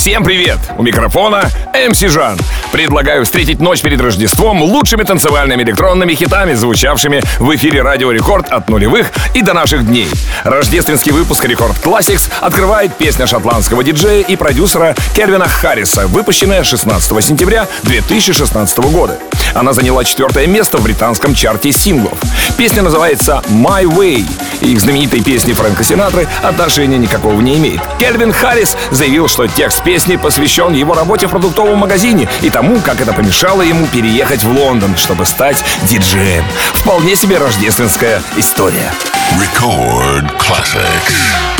Всем 0.00 0.24
привет! 0.24 0.58
У 0.78 0.82
микрофона 0.82 1.50
MC 1.74 2.00
Жан. 2.00 2.38
Предлагаю 2.72 3.26
встретить 3.26 3.60
ночь 3.60 3.82
перед 3.82 4.00
Рождеством 4.00 4.62
лучшими 4.62 5.02
танцевальными 5.02 5.62
электронными 5.62 6.14
хитами, 6.14 6.54
звучавшими 6.54 7.22
в 7.38 7.54
эфире 7.54 7.82
Радио 7.82 8.10
Рекорд 8.10 8.48
от 8.48 8.70
нулевых 8.70 9.12
и 9.34 9.42
до 9.42 9.52
наших 9.52 9.86
дней. 9.86 10.08
Рождественский 10.44 11.12
выпуск 11.12 11.44
Record 11.44 11.76
Classics 11.84 12.30
открывает 12.40 12.96
песня 12.96 13.26
шотландского 13.26 13.84
диджея 13.84 14.22
и 14.22 14.36
продюсера 14.36 14.96
Кельвина 15.14 15.46
Харриса, 15.46 16.06
выпущенная 16.06 16.64
16 16.64 17.22
сентября 17.22 17.68
2016 17.82 18.78
года. 18.78 19.18
Она 19.54 19.74
заняла 19.74 20.04
четвертое 20.04 20.46
место 20.46 20.78
в 20.78 20.82
британском 20.82 21.34
чарте 21.34 21.72
синглов. 21.72 22.18
Песня 22.56 22.80
называется 22.80 23.42
«My 23.50 23.84
Way», 23.84 24.24
и 24.62 24.74
к 24.74 24.80
знаменитой 24.80 25.22
песне 25.22 25.54
Фрэнка 25.54 25.84
Синатры 25.84 26.28
отношения 26.42 26.98
никакого 26.98 27.40
не 27.40 27.56
имеет. 27.56 27.80
Кельвин 27.98 28.32
Харрис 28.32 28.76
заявил, 28.90 29.28
что 29.28 29.46
текст 29.46 29.82
песни 29.90 30.14
посвящен 30.14 30.72
его 30.72 30.94
работе 30.94 31.26
в 31.26 31.30
продуктовом 31.30 31.78
магазине 31.78 32.28
и 32.42 32.48
тому, 32.48 32.78
как 32.78 33.00
это 33.00 33.12
помешало 33.12 33.62
ему 33.62 33.88
переехать 33.88 34.44
в 34.44 34.52
Лондон, 34.52 34.96
чтобы 34.96 35.26
стать 35.26 35.64
диджеем. 35.82 36.44
Вполне 36.74 37.16
себе 37.16 37.38
рождественская 37.38 38.22
история. 38.36 38.92
Record 39.36 40.30
Classics. 40.38 41.59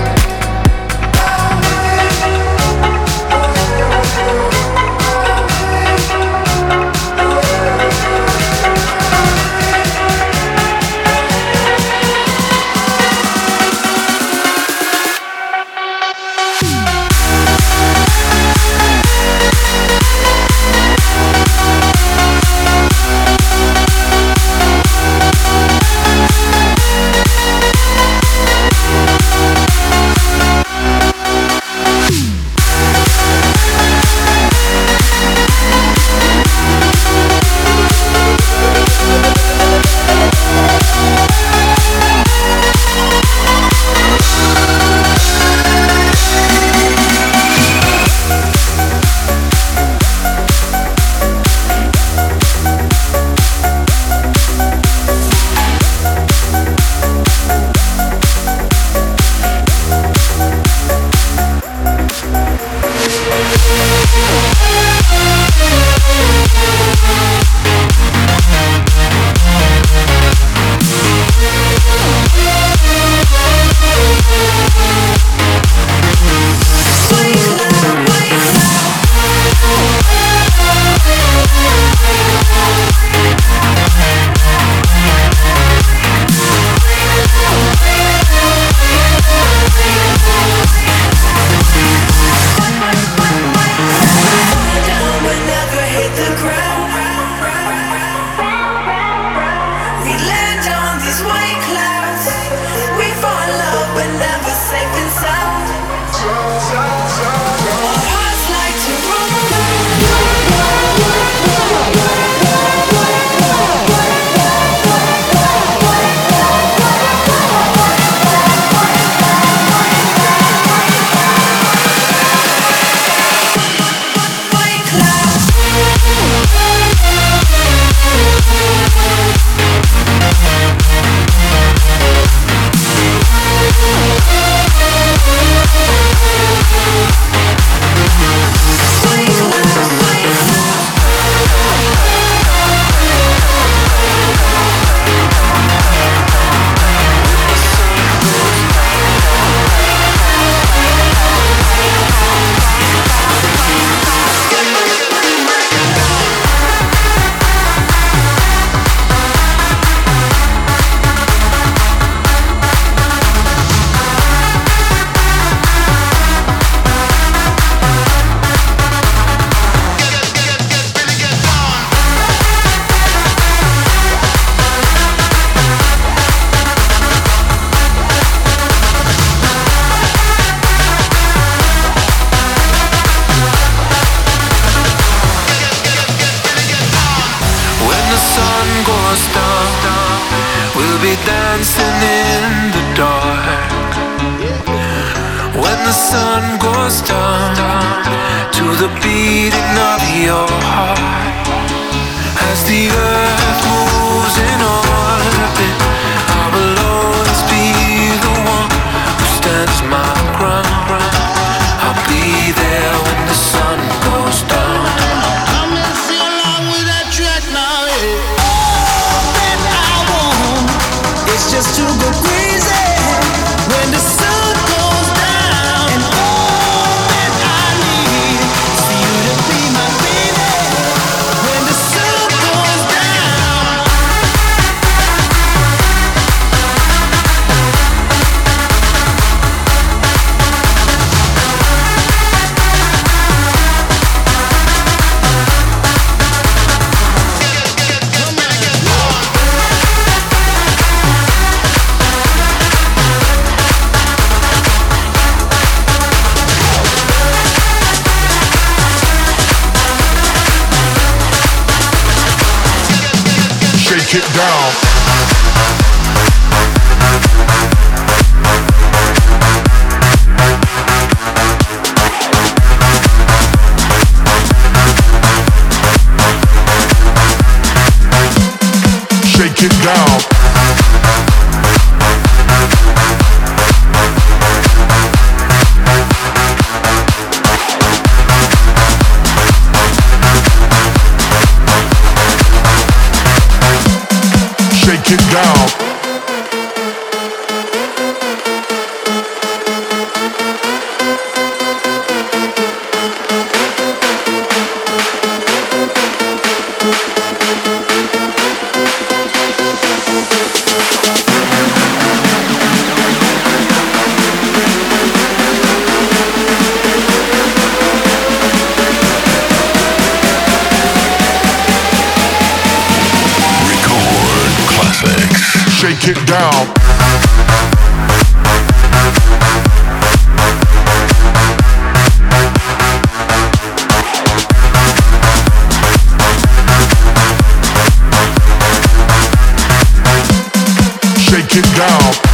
Shake 341.31 341.55
it 341.55 341.77
down. 341.77 342.30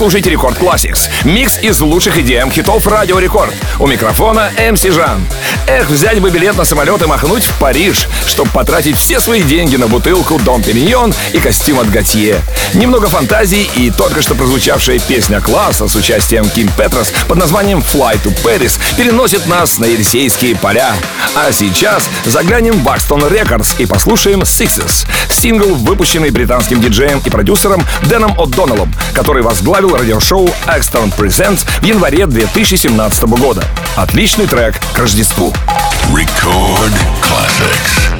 Вы 0.00 0.04
слушаете 0.04 0.30
Record 0.30 0.56
Classics. 0.56 1.10
Микс 1.24 1.58
из 1.62 1.78
лучших 1.82 2.16
EDM 2.16 2.50
хитов 2.50 2.86
Радио 2.86 3.18
Рекорд. 3.18 3.54
У 3.78 3.86
микрофона 3.86 4.50
MC 4.72 4.82
Жан. 4.84 5.26
Эх, 5.72 5.88
взять 5.88 6.18
бы 6.18 6.30
билет 6.30 6.56
на 6.56 6.64
самолет 6.64 7.00
и 7.00 7.06
махнуть 7.06 7.44
в 7.44 7.54
Париж, 7.60 8.08
чтобы 8.26 8.50
потратить 8.50 8.98
все 8.98 9.20
свои 9.20 9.40
деньги 9.40 9.76
на 9.76 9.86
бутылку 9.86 10.36
Dom 10.40 10.64
Pérignon 10.64 11.14
и 11.32 11.38
костюм 11.38 11.78
от 11.78 11.88
Готье. 11.88 12.40
Немного 12.74 13.08
фантазий 13.08 13.70
и 13.76 13.92
только 13.92 14.20
что 14.20 14.34
прозвучавшая 14.34 14.98
песня 14.98 15.40
класса 15.40 15.86
с 15.86 15.94
участием 15.94 16.50
Ким 16.50 16.68
Петрас 16.76 17.12
под 17.28 17.38
названием 17.38 17.78
Fly 17.78 18.20
to 18.20 18.36
Paris 18.42 18.80
переносит 18.96 19.46
нас 19.46 19.78
на 19.78 19.84
Елисейские 19.84 20.56
поля. 20.56 20.92
А 21.36 21.52
сейчас 21.52 22.10
заглянем 22.26 22.72
в 22.72 22.82
Axtone 22.82 23.22
Records 23.22 23.76
и 23.78 23.86
послушаем 23.86 24.42
Sixes. 24.42 25.06
Сингл, 25.30 25.76
выпущенный 25.76 26.30
британским 26.30 26.80
диджеем 26.80 27.22
и 27.24 27.30
продюсером 27.30 27.84
Дэном 28.08 28.32
О'Доннеллом, 28.32 28.92
который 29.14 29.44
возглавил 29.44 29.96
радиошоу 29.96 30.48
Axtone 30.66 31.16
Presents 31.16 31.64
в 31.80 31.84
январе 31.84 32.26
2017 32.26 33.22
года. 33.38 33.62
Отличный 33.96 34.46
трек 34.46 34.74
к 34.94 34.98
Рождеству. 34.98 35.54
Record 36.12 36.92
classics. 37.22 38.19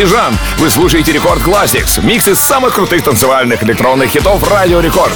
Микрофона 0.00 0.04
MC 0.04 0.06
Жан. 0.06 0.38
Вы 0.58 0.70
слушаете 0.70 1.12
Record 1.12 1.42
Classics, 1.42 2.02
микс 2.04 2.28
из 2.28 2.38
самых 2.38 2.74
крутых 2.74 3.02
танцевальных 3.02 3.62
электронных 3.62 4.10
хитов 4.10 4.48
Радио 4.50 4.80
Рекорд. 4.80 5.12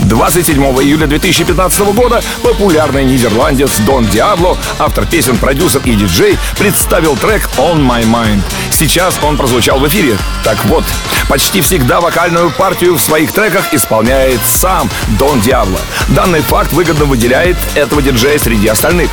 27 0.00 0.62
июля 0.82 1.06
2015 1.06 1.80
года 1.94 2.22
популярный 2.42 3.04
нидерландец 3.04 3.78
Дон 3.80 4.06
Диабло, 4.06 4.56
автор 4.78 5.06
песен, 5.06 5.36
продюсер 5.38 5.80
и 5.84 5.94
диджей, 5.94 6.38
представил 6.58 7.16
трек 7.16 7.48
On 7.56 7.78
My 7.78 8.04
Mind. 8.04 8.42
Сейчас 8.70 9.18
он 9.22 9.36
прозвучал 9.36 9.80
в 9.80 9.88
эфире. 9.88 10.16
Так 10.44 10.64
вот, 10.66 10.84
почти 11.28 11.60
всегда 11.60 12.00
вокальную 12.00 12.50
партию 12.50 12.94
в 12.94 13.00
своих 13.00 13.32
треках 13.32 13.72
исполняет 13.74 14.40
сам 14.46 14.88
Дон 15.18 15.40
Диабло. 15.40 15.78
Данный 16.08 16.40
факт 16.40 16.72
выгодно 16.72 17.04
выделяет 17.04 17.56
этого 17.74 18.02
диджея 18.02 18.38
среди 18.38 18.68
остальных. 18.68 19.10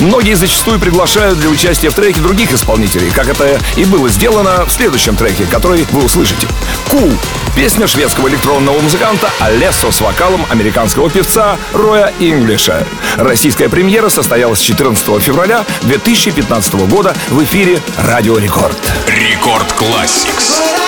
Многие 0.00 0.34
зачастую 0.34 0.80
приглашают 0.80 1.38
для 1.38 1.48
участия 1.48 1.90
в 1.90 1.94
треке 1.94 2.20
других 2.20 2.52
исполнителей, 2.52 3.10
как 3.10 3.28
это 3.28 3.60
и 3.76 3.84
было 3.84 4.08
сделано 4.08 4.64
в 4.66 4.70
следующем 4.70 5.16
треке, 5.16 5.44
который 5.46 5.86
вы 5.90 6.04
услышите. 6.04 6.46
Cool. 6.90 7.12
Песня 7.54 7.86
шведского 7.86 8.28
электронного 8.28 8.80
музыканта 8.80 9.30
Алессо 9.38 9.90
с 9.90 10.00
вокалом 10.00 10.44
американского 10.50 11.10
певца 11.10 11.56
Роя 11.72 12.12
Инглиша. 12.18 12.86
Российская 13.16 13.68
премьера 13.68 14.08
состоялась 14.08 14.60
14 14.60 15.22
февраля 15.22 15.64
2015 15.82 16.74
года 16.88 17.14
в 17.28 17.42
эфире 17.44 17.80
Радио 17.98 18.38
Рекорд. 18.38 18.78
Рекорд 19.06 19.72
Classics. 19.78 20.81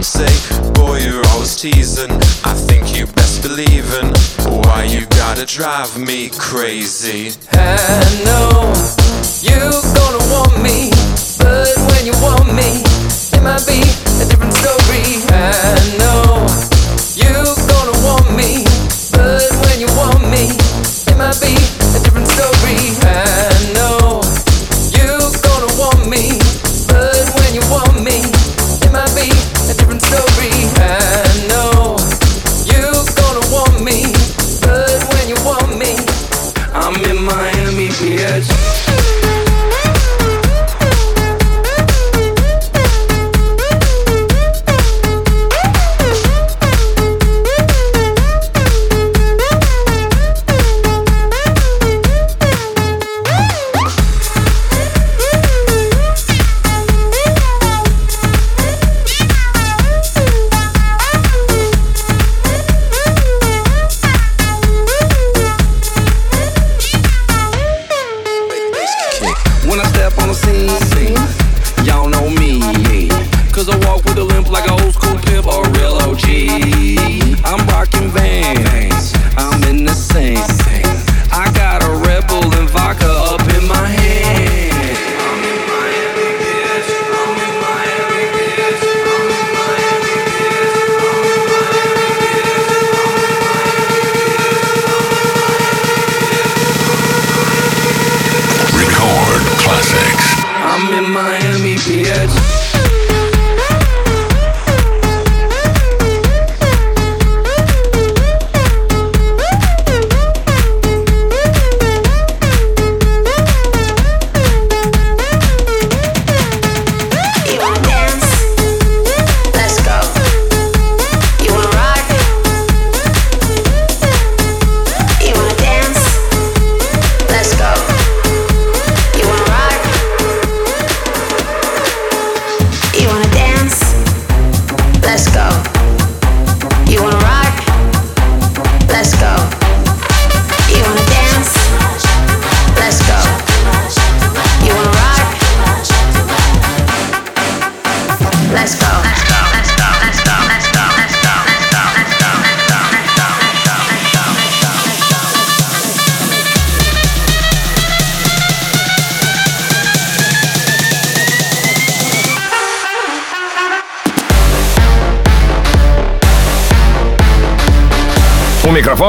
them 0.00 0.02
say, 0.02 0.72
Boy, 0.72 0.98
you're 0.98 1.26
always 1.28 1.56
teasing. 1.56 2.10
I 2.44 2.54
think 2.54 2.96
you 2.96 3.06
best 3.06 3.42
believe 3.42 3.84
believing. 3.90 4.12
Why 4.64 4.84
you 4.84 5.06
gotta 5.06 5.44
drive 5.44 5.98
me 5.98 6.30
crazy? 6.30 7.36
I 7.52 8.22
know 8.24 8.72
you're 9.42 9.82
gonna 9.98 10.24
want 10.32 10.62
me, 10.62 10.90
but 11.38 11.68
when 11.90 12.06
you 12.06 12.14
want 12.22 12.46
me, 12.54 12.82
it 13.36 13.42
might 13.42 13.66
be 13.66 13.80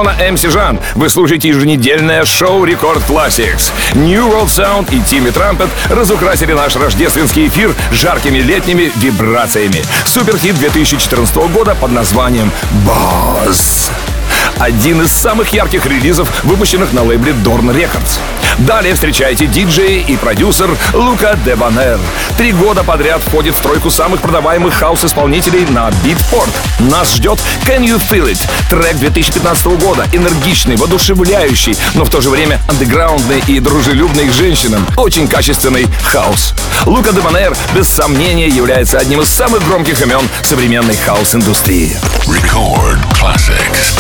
Дона 0.01 0.15
МС 0.31 0.41
Жан. 0.41 0.79
Вы 0.95 1.09
слушаете 1.09 1.49
еженедельное 1.49 2.25
шоу 2.25 2.65
Рекорд 2.65 3.03
Classics. 3.07 3.71
New 3.93 4.29
World 4.29 4.47
Sound 4.47 4.91
и 4.91 4.99
Тимми 4.99 5.29
Трампет 5.29 5.69
разукрасили 5.91 6.53
наш 6.53 6.75
рождественский 6.75 7.49
эфир 7.49 7.75
жаркими 7.91 8.39
летними 8.39 8.91
вибрациями. 8.95 9.83
Суперхит 10.07 10.57
2014 10.57 11.35
года 11.53 11.75
под 11.75 11.91
названием 11.91 12.51
«Босс» 12.83 13.91
один 14.57 15.01
из 15.01 15.11
самых 15.11 15.53
ярких 15.53 15.85
релизов, 15.85 16.43
выпущенных 16.43 16.93
на 16.93 17.03
лейбле 17.03 17.33
Dorn 17.43 17.71
Records. 17.71 18.19
Далее 18.67 18.93
встречайте 18.93 19.47
диджей 19.47 20.01
и 20.07 20.15
продюсер 20.17 20.69
Лука 20.93 21.35
Дебанер. 21.45 21.99
Три 22.37 22.51
года 22.51 22.83
подряд 22.83 23.21
входит 23.21 23.55
в 23.55 23.61
тройку 23.61 23.89
самых 23.89 24.21
продаваемых 24.21 24.75
хаос-исполнителей 24.75 25.65
на 25.65 25.89
Beatport. 26.03 26.49
Нас 26.79 27.15
ждет 27.15 27.39
Can 27.65 27.79
You 27.79 27.97
Feel 27.97 28.31
It, 28.31 28.39
трек 28.69 28.97
2015 28.97 29.65
года, 29.81 30.05
энергичный, 30.13 30.75
воодушевляющий, 30.75 31.75
но 31.95 32.05
в 32.05 32.09
то 32.11 32.21
же 32.21 32.29
время 32.29 32.61
андеграундный 32.67 33.43
и 33.47 33.59
дружелюбный 33.59 34.27
к 34.27 34.33
женщинам. 34.33 34.85
Очень 34.95 35.27
качественный 35.27 35.87
хаос. 36.03 36.53
Лука 36.85 37.13
Дебанер, 37.13 37.55
без 37.73 37.87
сомнения, 37.87 38.47
является 38.47 38.99
одним 38.99 39.21
из 39.21 39.29
самых 39.29 39.65
громких 39.67 40.01
имен 40.03 40.21
современной 40.43 40.97
хаос-индустрии. 40.97 41.97
Record 42.27 42.99
classics. 43.19 43.97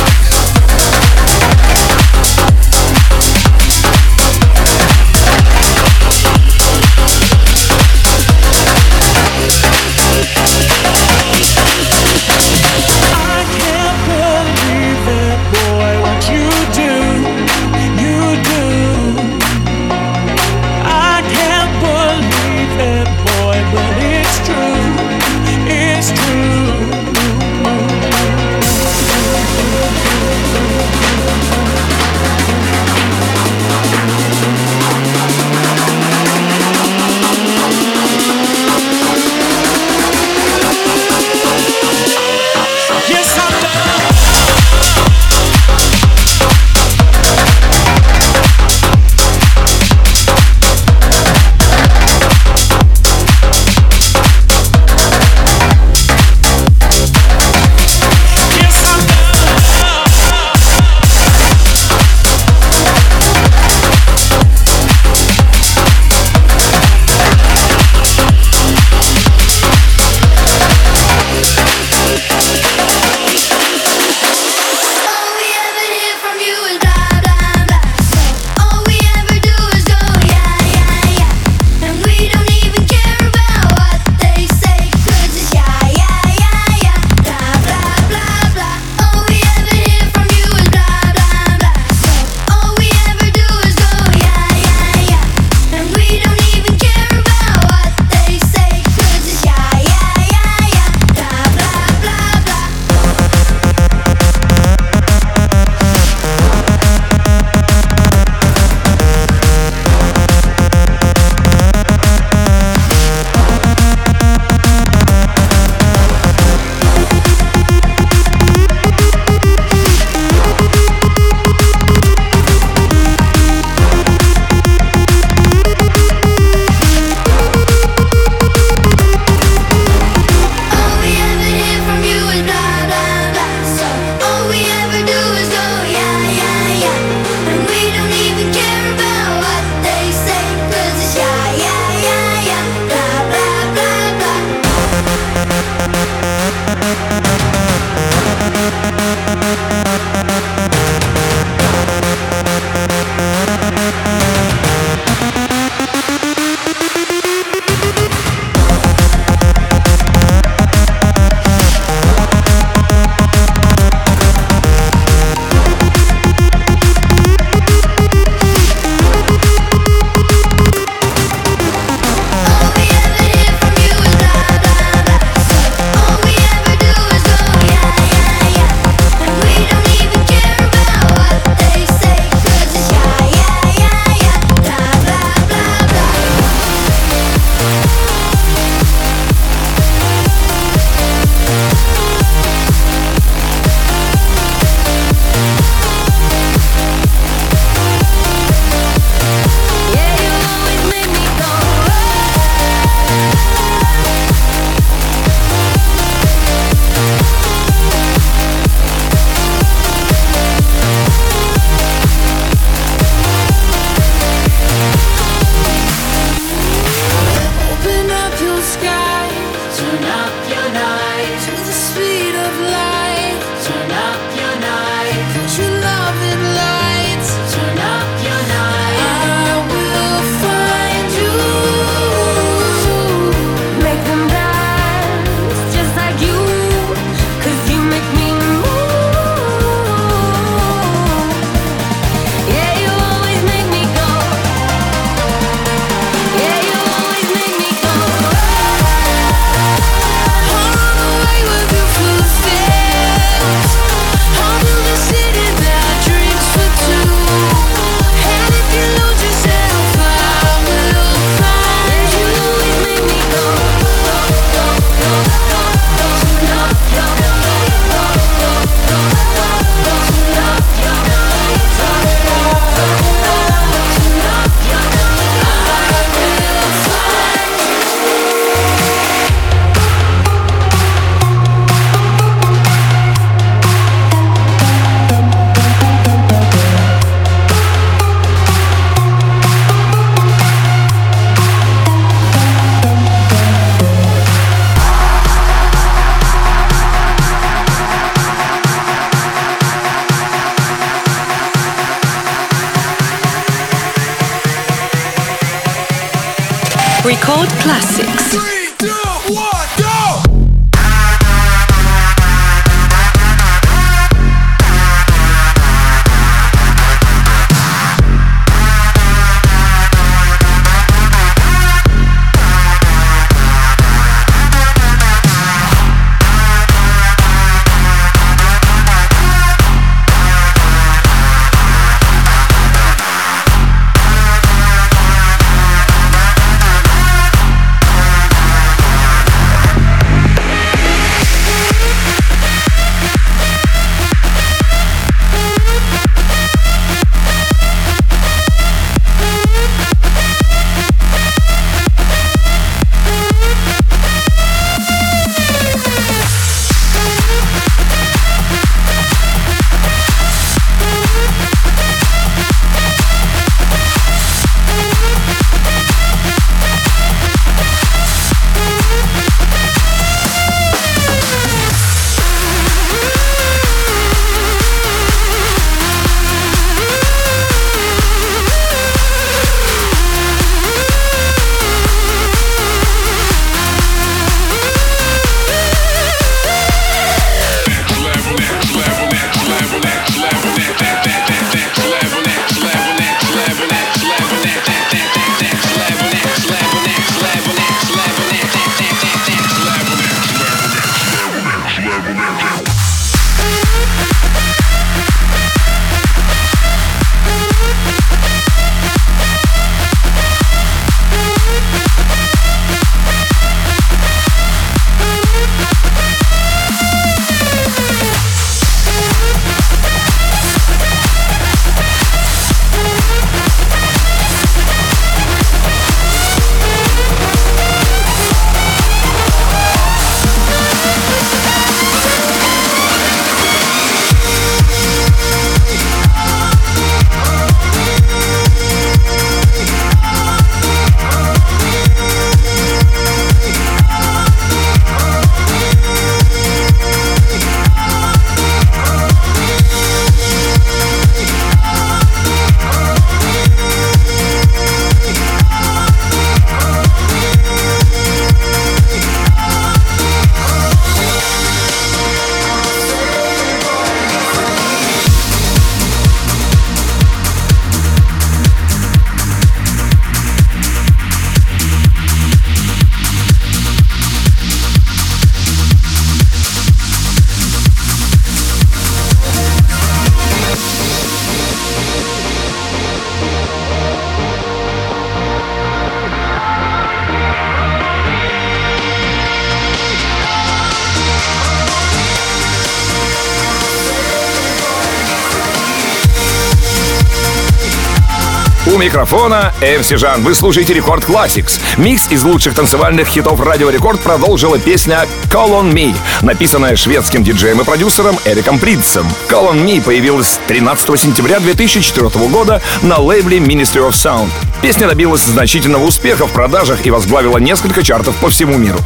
Микрофона 498.81 499.53
MC 499.61 499.97
Жан. 499.97 500.23
Вы 500.23 500.33
слушаете 500.33 500.73
Record 500.73 501.03
Classics. 501.03 501.59
Микс 501.77 502.07
из 502.09 502.23
лучших 502.23 502.55
танцевальных 502.55 503.07
хитов 503.07 503.39
Радио 503.39 503.69
Рекорд 503.69 503.99
продолжила 503.99 504.57
песня 504.57 505.05
Call 505.31 505.51
on 505.51 505.71
Me, 505.71 505.95
написанная 506.23 506.75
шведским 506.75 507.23
диджеем 507.23 507.61
и 507.61 507.63
продюсером 507.63 508.17
Эриком 508.25 508.57
Придцем. 508.57 509.05
Call 509.29 509.51
on 509.51 509.63
Me 509.63 509.83
появилась 509.83 510.39
13 510.47 510.99
сентября 510.99 511.39
2004 511.39 512.09
года 512.29 512.59
на 512.81 512.97
лейбле 512.97 513.37
Ministry 513.37 513.87
of 513.87 513.91
Sound. 513.91 514.29
Песня 514.63 514.87
добилась 514.87 515.21
значительного 515.21 515.85
успеха 515.85 516.25
в 516.25 516.31
продажах 516.31 516.83
и 516.83 516.89
возглавила 516.89 517.37
несколько 517.37 517.83
чартов 517.83 518.15
по 518.15 518.31
всему 518.31 518.57
миру. 518.57 518.79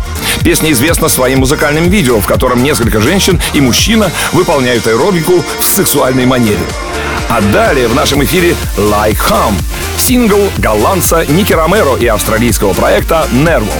Песня 0.43 0.73
известна 0.73 1.07
своим 1.07 1.39
музыкальным 1.39 1.89
видео, 1.89 2.19
в 2.19 2.27
котором 2.27 2.63
несколько 2.63 2.99
женщин 2.99 3.41
и 3.53 3.61
мужчина 3.61 4.11
выполняют 4.33 4.87
аэробику 4.87 5.41
в 5.59 5.63
сексуальной 5.63 6.25
манере. 6.25 6.59
А 7.29 7.41
далее 7.41 7.87
в 7.87 7.95
нашем 7.95 8.23
эфире 8.23 8.55
Like 8.77 9.17
Hum, 9.29 9.55
сингл 9.97 10.49
голландца 10.57 11.25
Ники 11.25 11.53
Ромеро 11.53 11.95
и 11.97 12.07
австралийского 12.07 12.73
проекта 12.73 13.27
Nervo. 13.31 13.73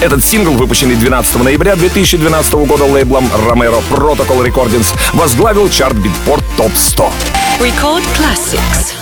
Этот 0.00 0.24
сингл, 0.24 0.52
выпущенный 0.52 0.96
12 0.96 1.42
ноября 1.42 1.76
2012 1.76 2.54
года 2.54 2.84
лейблом 2.84 3.30
Romero 3.48 3.82
Protocol 3.90 4.44
Recordings, 4.46 4.94
возглавил 5.12 5.68
чарт 5.68 5.96
Beatport 5.96 6.42
Top 6.58 6.72
100. 6.74 7.12
Record 7.60 8.02
classics. 8.16 9.01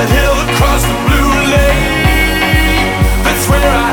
A 0.00 0.06
hill 0.06 0.36
across 0.48 0.82
the 0.82 0.96
blue 1.06 1.32
lake. 1.52 1.80
That's 3.24 3.44
where 3.50 3.70
I 3.86 3.89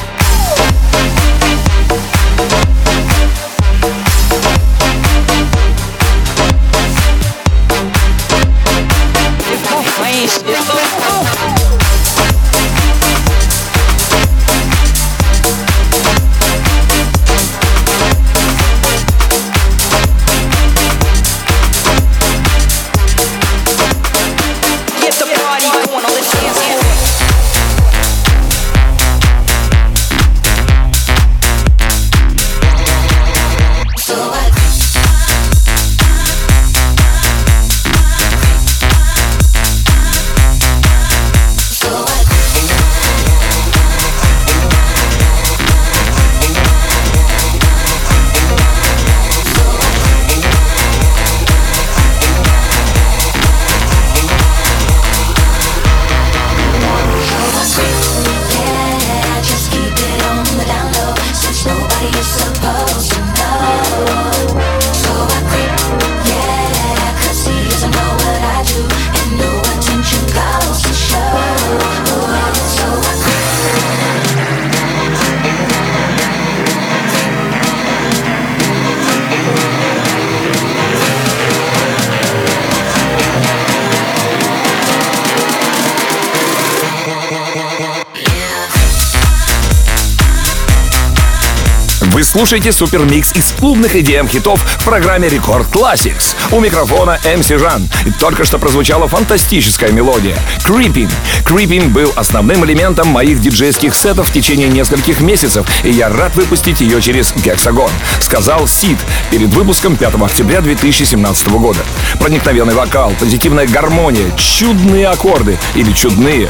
Вы 92.32 92.40
слушаете 92.40 92.72
супермикс 92.72 93.34
из 93.34 93.52
клубных 93.52 93.94
EDM 93.94 94.26
хитов 94.30 94.62
в 94.62 94.86
программе 94.86 95.28
Рекорд 95.28 95.68
Classics. 95.68 96.34
У 96.54 96.62
микрофона 96.62 97.20
MC 97.26 97.58
Жан. 97.58 97.90
И 98.06 98.12
только 98.12 98.46
что 98.46 98.58
прозвучала 98.58 99.10
фантастическая 99.10 99.92
мелодия 99.92 100.38
Creeping. 100.66 101.12
Creeping 101.44 101.90
был 101.90 102.10
основным 102.16 102.64
элементом 102.64 103.10
моих 103.10 103.42
диджейских 103.42 103.94
сетов 103.94 104.30
в 104.30 104.34
течение 104.34 104.70
нескольких 104.70 105.20
месяцев, 105.20 105.68
и 105.84 105.92
я 105.92 106.08
рад 106.08 106.34
выпустить 106.38 106.80
ее 106.80 107.02
через 107.02 107.34
Гексагон, 107.36 107.92
сказал 108.22 108.66
Сид 108.66 108.98
перед 109.30 109.50
выпуском 109.50 109.98
5 109.98 110.16
октября 110.16 110.62
2017 110.62 111.50
года. 111.50 111.82
Проникновенный 112.22 112.76
вокал, 112.76 113.12
позитивная 113.20 113.68
гармония, 113.68 114.32
чудные 114.38 115.10
аккорды 115.10 115.58
или 115.76 115.92
чудные. 115.92 116.50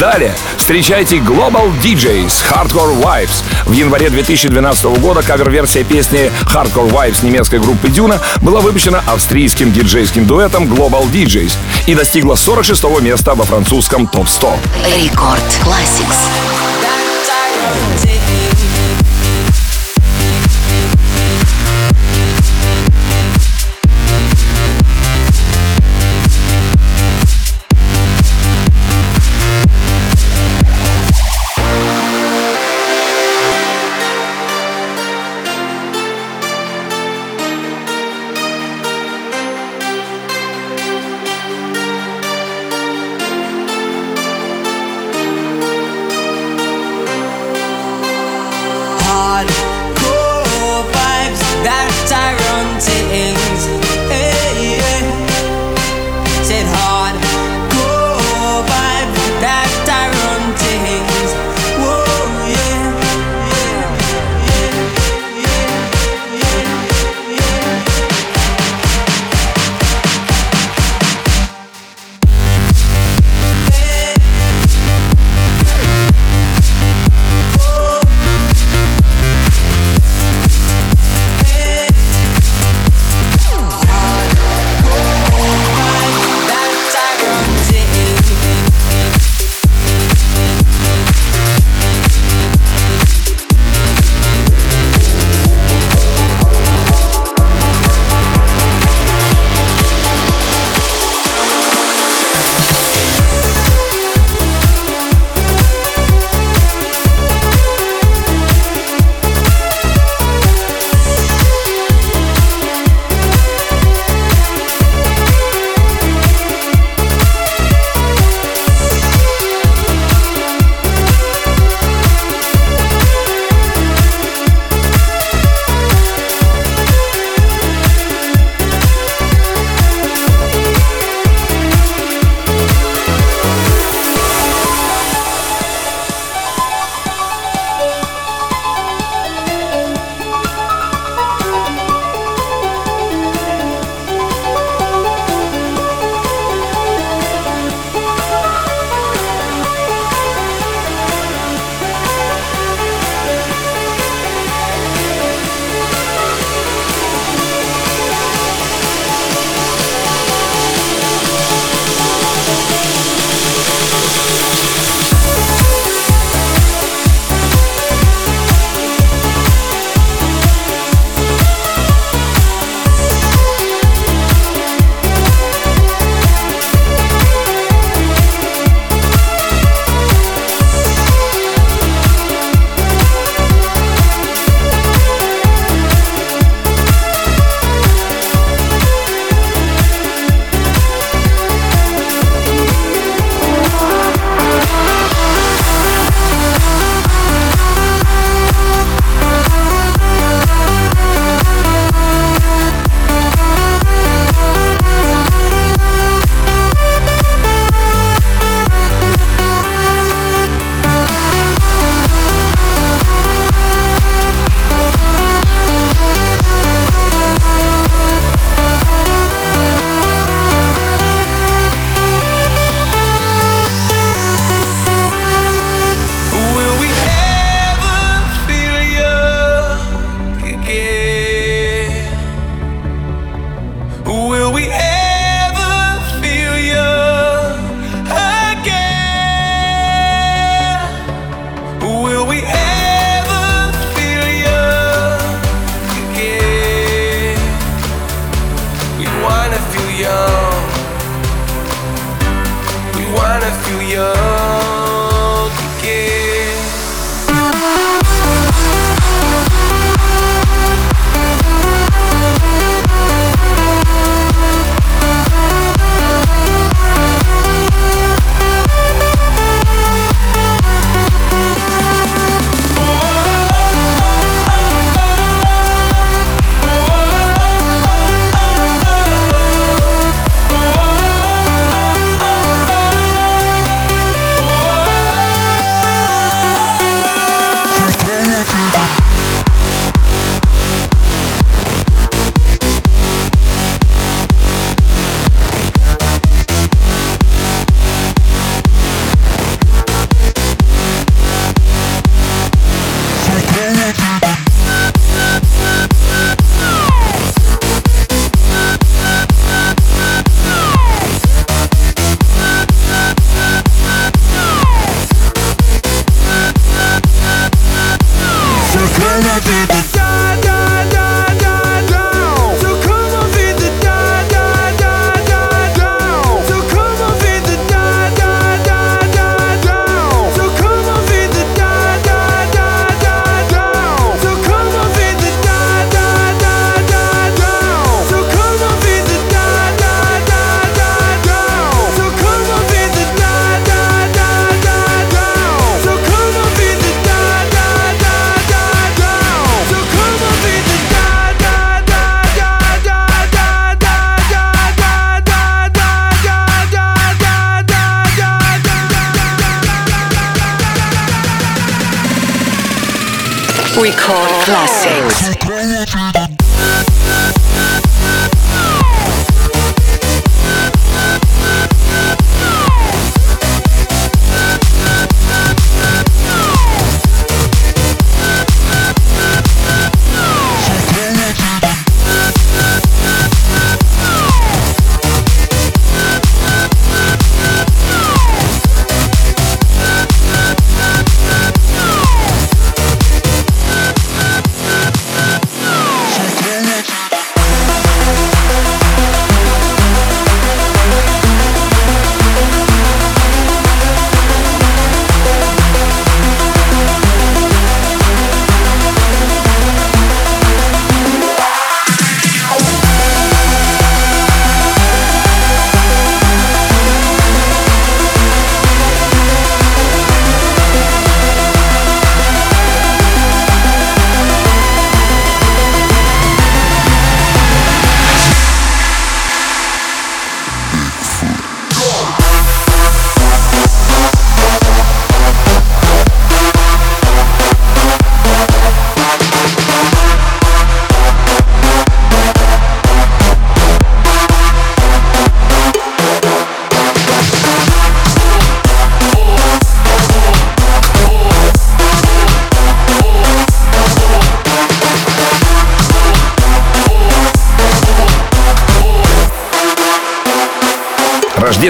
Далее 0.00 0.34
встречайте 0.56 1.18
Global 1.18 1.70
DJs 1.82 2.32
Hardcore 2.50 3.00
Vibes. 3.00 3.44
В 3.66 3.72
январе 3.72 4.10
2012 4.10 4.84
года 4.84 5.03
кавер-версия 5.22 5.84
песни 5.84 6.30
Hardcore 6.46 6.90
Vibes 6.90 7.24
немецкой 7.24 7.60
группы 7.60 7.88
Дюна 7.88 8.20
была 8.40 8.60
выпущена 8.60 9.02
австрийским 9.06 9.70
диджейским 9.72 10.26
дуэтом 10.26 10.64
Global 10.64 11.10
DJs 11.10 11.52
и 11.86 11.94
достигла 11.94 12.34
46 12.34 13.00
места 13.02 13.34
во 13.34 13.44
французском 13.44 14.06
топ-100. 14.06 14.56
Рекорд 15.02 15.42
Classics. 15.62 16.16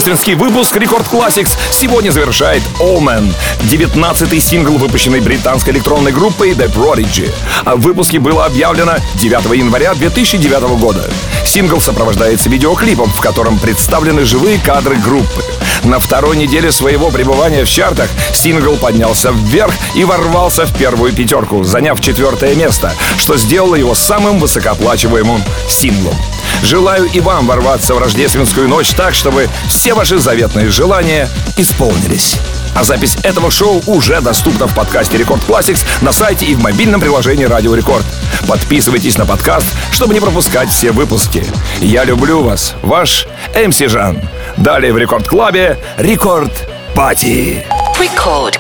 Рождественский 0.05 0.35
выпуск 0.35 0.77
Рекорд 0.77 1.07
Classics 1.07 1.57
сегодня 1.71 2.11
завершает 2.11 2.63
Omen, 2.79 3.33
19-й 3.61 4.39
сингл, 4.39 4.77
выпущенный 4.77 5.21
британской 5.21 5.73
электронной 5.73 6.13
группой 6.13 6.51
The 6.51 6.71
Prodigy. 6.71 7.33
О 7.65 7.77
выпуске 7.77 8.19
было 8.19 8.45
объявлено 8.45 8.97
9 9.15 9.57
января 9.57 9.95
2009 9.95 10.79
года. 10.79 11.11
Сингл 11.47 11.81
сопровождается 11.81 12.51
видеоклипом, 12.51 13.09
в 13.09 13.21
котором 13.23 13.59
представлены 13.59 14.27
живые 14.27 14.59
кадры 14.59 14.97
группы. 14.97 15.43
На 15.85 15.99
второй 15.99 16.37
неделе 16.37 16.71
своего 16.71 17.11
пребывания 17.11 17.65
в 17.65 17.71
чартах 17.71 18.11
сингл 18.35 18.77
поднялся 18.77 19.31
вверх 19.31 19.73
и 19.95 20.05
ворвался 20.05 20.67
в 20.67 20.77
первую 20.77 21.15
пятерку, 21.15 21.65
заняв 21.65 21.99
четвертое 22.03 22.55
место, 22.55 22.93
что 23.17 23.39
сделало 23.39 23.75
его 23.75 23.95
самым 23.95 24.39
высокооплачиваемым 24.39 25.43
синглом. 25.67 26.17
Желаю 26.63 27.07
и 27.07 27.21
вам 27.21 27.47
ворваться 27.47 27.95
в 27.95 27.99
рождественскую 27.99 28.69
ночь 28.69 28.91
так, 28.91 29.15
чтобы 29.15 29.49
все 29.69 29.95
ваши 29.95 30.19
заветные 30.19 30.71
желания 30.71 31.29
исполнились. 31.57 32.37
А 32.75 32.83
запись 32.83 33.17
этого 33.23 33.51
шоу 33.51 33.83
уже 33.87 34.21
доступна 34.21 34.67
в 34.67 34.75
подкасте 34.75 35.17
Record 35.17 35.43
Classics 35.45 35.85
на 36.01 36.13
сайте 36.13 36.47
и 36.47 36.55
в 36.55 36.61
мобильном 36.61 37.01
приложении 37.01 37.45
Радио 37.45 37.75
Рекорд. 37.75 38.05
Подписывайтесь 38.49 39.17
на 39.17 39.27
подкаст, 39.27 39.67
чтобы 39.93 40.15
не 40.15 40.21
пропускать 40.21 40.71
все 40.71 40.91
выпуски. 40.91 41.45
Я 41.81 42.05
люблю 42.05 42.43
вас, 42.43 42.75
ваш 42.83 43.27
MC 43.55 43.79
Жан. 43.79 44.21
Далее 44.57 44.93
в 44.93 44.99
Record 44.99 45.29
Club 45.29 45.79
е 45.99 46.07
Record 46.07 46.53
Party. 46.95 47.65
Record 47.99 48.54